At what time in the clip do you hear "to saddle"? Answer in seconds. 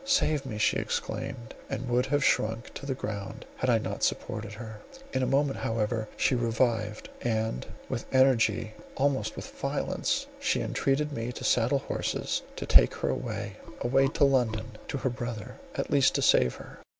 11.33-11.77